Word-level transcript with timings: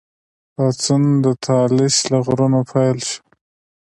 پاڅون 0.53 1.03
د 1.23 1.25
طالش 1.45 1.95
له 2.11 2.17
غرونو 2.25 2.59
پیل 2.71 2.97
شو. 3.09 3.19